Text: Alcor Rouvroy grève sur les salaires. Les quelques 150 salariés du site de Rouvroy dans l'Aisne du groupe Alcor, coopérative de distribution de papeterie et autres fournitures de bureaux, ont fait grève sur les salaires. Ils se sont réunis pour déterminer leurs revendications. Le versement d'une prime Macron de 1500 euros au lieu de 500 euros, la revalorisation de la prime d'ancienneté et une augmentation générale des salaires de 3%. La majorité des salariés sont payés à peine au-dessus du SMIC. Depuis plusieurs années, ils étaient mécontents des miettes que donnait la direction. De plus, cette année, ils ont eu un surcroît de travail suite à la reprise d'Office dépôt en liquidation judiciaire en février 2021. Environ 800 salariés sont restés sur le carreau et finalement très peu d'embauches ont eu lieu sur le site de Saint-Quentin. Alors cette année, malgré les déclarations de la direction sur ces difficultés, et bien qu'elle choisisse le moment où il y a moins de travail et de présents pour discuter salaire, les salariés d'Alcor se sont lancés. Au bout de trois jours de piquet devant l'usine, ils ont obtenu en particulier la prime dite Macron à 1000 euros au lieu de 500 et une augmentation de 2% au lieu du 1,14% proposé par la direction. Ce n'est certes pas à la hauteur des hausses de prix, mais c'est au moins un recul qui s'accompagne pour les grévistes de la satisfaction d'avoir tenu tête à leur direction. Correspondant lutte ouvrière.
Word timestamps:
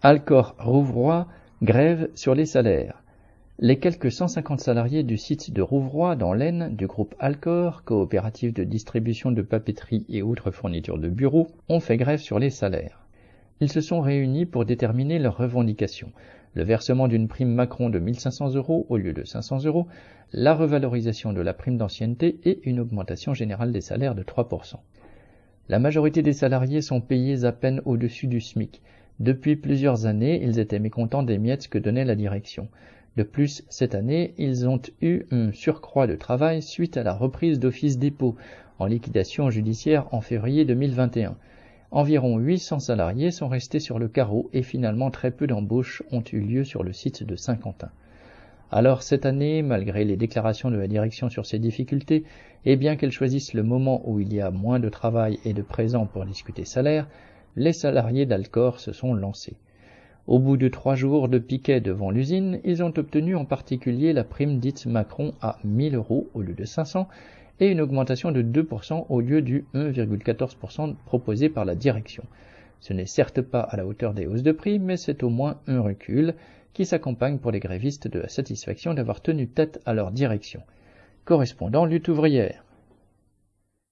Alcor 0.00 0.54
Rouvroy 0.60 1.26
grève 1.60 2.08
sur 2.14 2.36
les 2.36 2.46
salaires. 2.46 3.02
Les 3.58 3.80
quelques 3.80 4.12
150 4.12 4.60
salariés 4.60 5.02
du 5.02 5.18
site 5.18 5.52
de 5.52 5.60
Rouvroy 5.60 6.14
dans 6.14 6.32
l'Aisne 6.32 6.72
du 6.76 6.86
groupe 6.86 7.16
Alcor, 7.18 7.82
coopérative 7.82 8.52
de 8.52 8.62
distribution 8.62 9.32
de 9.32 9.42
papeterie 9.42 10.06
et 10.08 10.22
autres 10.22 10.52
fournitures 10.52 10.98
de 10.98 11.08
bureaux, 11.08 11.48
ont 11.68 11.80
fait 11.80 11.96
grève 11.96 12.20
sur 12.20 12.38
les 12.38 12.50
salaires. 12.50 13.08
Ils 13.58 13.72
se 13.72 13.80
sont 13.80 14.00
réunis 14.00 14.46
pour 14.46 14.64
déterminer 14.64 15.18
leurs 15.18 15.36
revendications. 15.36 16.12
Le 16.54 16.62
versement 16.62 17.08
d'une 17.08 17.26
prime 17.26 17.52
Macron 17.52 17.90
de 17.90 17.98
1500 17.98 18.54
euros 18.54 18.86
au 18.90 18.98
lieu 18.98 19.12
de 19.12 19.24
500 19.24 19.64
euros, 19.64 19.88
la 20.32 20.54
revalorisation 20.54 21.32
de 21.32 21.40
la 21.40 21.54
prime 21.54 21.76
d'ancienneté 21.76 22.38
et 22.44 22.60
une 22.68 22.78
augmentation 22.78 23.34
générale 23.34 23.72
des 23.72 23.80
salaires 23.80 24.14
de 24.14 24.22
3%. 24.22 24.76
La 25.68 25.80
majorité 25.80 26.22
des 26.22 26.34
salariés 26.34 26.82
sont 26.82 27.00
payés 27.00 27.44
à 27.44 27.50
peine 27.50 27.82
au-dessus 27.84 28.28
du 28.28 28.40
SMIC. 28.40 28.80
Depuis 29.20 29.56
plusieurs 29.56 30.06
années, 30.06 30.40
ils 30.42 30.58
étaient 30.58 30.78
mécontents 30.78 31.22
des 31.22 31.38
miettes 31.38 31.68
que 31.68 31.78
donnait 31.78 32.04
la 32.04 32.14
direction. 32.14 32.68
De 33.16 33.24
plus, 33.24 33.64
cette 33.68 33.96
année, 33.96 34.32
ils 34.38 34.68
ont 34.68 34.80
eu 35.02 35.22
un 35.32 35.50
surcroît 35.52 36.06
de 36.06 36.14
travail 36.14 36.62
suite 36.62 36.96
à 36.96 37.02
la 37.02 37.14
reprise 37.14 37.58
d'Office 37.58 37.98
dépôt 37.98 38.36
en 38.78 38.86
liquidation 38.86 39.50
judiciaire 39.50 40.06
en 40.12 40.20
février 40.20 40.64
2021. 40.64 41.36
Environ 41.90 42.38
800 42.38 42.78
salariés 42.78 43.30
sont 43.30 43.48
restés 43.48 43.80
sur 43.80 43.98
le 43.98 44.08
carreau 44.08 44.50
et 44.52 44.62
finalement 44.62 45.10
très 45.10 45.30
peu 45.30 45.46
d'embauches 45.46 46.02
ont 46.12 46.22
eu 46.32 46.38
lieu 46.38 46.62
sur 46.62 46.84
le 46.84 46.92
site 46.92 47.24
de 47.24 47.34
Saint-Quentin. 47.34 47.90
Alors 48.70 49.02
cette 49.02 49.24
année, 49.24 49.62
malgré 49.62 50.04
les 50.04 50.16
déclarations 50.16 50.70
de 50.70 50.76
la 50.76 50.86
direction 50.86 51.30
sur 51.30 51.46
ces 51.46 51.58
difficultés, 51.58 52.24
et 52.66 52.76
bien 52.76 52.96
qu'elle 52.96 53.10
choisisse 53.10 53.54
le 53.54 53.62
moment 53.62 54.02
où 54.04 54.20
il 54.20 54.32
y 54.34 54.40
a 54.42 54.50
moins 54.50 54.78
de 54.78 54.90
travail 54.90 55.38
et 55.44 55.54
de 55.54 55.62
présents 55.62 56.06
pour 56.06 56.26
discuter 56.26 56.66
salaire, 56.66 57.08
les 57.56 57.72
salariés 57.72 58.26
d'Alcor 58.26 58.80
se 58.80 58.92
sont 58.92 59.14
lancés. 59.14 59.56
Au 60.26 60.38
bout 60.38 60.58
de 60.58 60.68
trois 60.68 60.94
jours 60.94 61.28
de 61.28 61.38
piquet 61.38 61.80
devant 61.80 62.10
l'usine, 62.10 62.60
ils 62.62 62.82
ont 62.82 62.92
obtenu 62.96 63.34
en 63.34 63.46
particulier 63.46 64.12
la 64.12 64.24
prime 64.24 64.58
dite 64.58 64.84
Macron 64.84 65.32
à 65.40 65.58
1000 65.64 65.94
euros 65.94 66.28
au 66.34 66.42
lieu 66.42 66.52
de 66.52 66.66
500 66.66 67.08
et 67.60 67.68
une 67.68 67.80
augmentation 67.80 68.30
de 68.30 68.42
2% 68.42 69.06
au 69.08 69.20
lieu 69.20 69.42
du 69.42 69.64
1,14% 69.74 70.94
proposé 71.06 71.48
par 71.48 71.64
la 71.64 71.74
direction. 71.74 72.24
Ce 72.80 72.92
n'est 72.92 73.06
certes 73.06 73.40
pas 73.40 73.60
à 73.60 73.76
la 73.76 73.86
hauteur 73.86 74.14
des 74.14 74.26
hausses 74.26 74.42
de 74.42 74.52
prix, 74.52 74.78
mais 74.78 74.96
c'est 74.96 75.22
au 75.22 75.30
moins 75.30 75.58
un 75.66 75.80
recul 75.80 76.34
qui 76.74 76.84
s'accompagne 76.84 77.38
pour 77.38 77.50
les 77.50 77.60
grévistes 77.60 78.06
de 78.06 78.20
la 78.20 78.28
satisfaction 78.28 78.94
d'avoir 78.94 79.20
tenu 79.20 79.48
tête 79.48 79.80
à 79.86 79.94
leur 79.94 80.12
direction. 80.12 80.62
Correspondant 81.24 81.86
lutte 81.86 82.08
ouvrière. 82.08 82.64